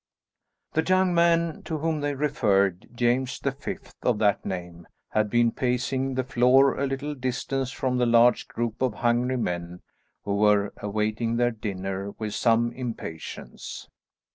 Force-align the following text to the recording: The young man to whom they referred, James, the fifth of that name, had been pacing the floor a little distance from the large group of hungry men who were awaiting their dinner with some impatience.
The 0.73 0.81
young 0.83 1.13
man 1.13 1.61
to 1.65 1.77
whom 1.77 1.99
they 1.99 2.15
referred, 2.15 2.87
James, 2.95 3.39
the 3.39 3.51
fifth 3.51 3.93
of 4.01 4.17
that 4.17 4.43
name, 4.43 4.87
had 5.09 5.29
been 5.29 5.51
pacing 5.51 6.15
the 6.15 6.23
floor 6.23 6.79
a 6.79 6.87
little 6.87 7.13
distance 7.13 7.69
from 7.71 7.97
the 7.99 8.07
large 8.07 8.47
group 8.47 8.81
of 8.81 8.95
hungry 8.95 9.37
men 9.37 9.83
who 10.23 10.37
were 10.37 10.73
awaiting 10.77 11.35
their 11.35 11.51
dinner 11.51 12.09
with 12.17 12.33
some 12.33 12.71
impatience. 12.71 13.87